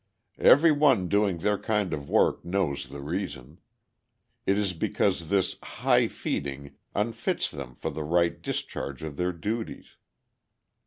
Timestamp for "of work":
1.93-2.43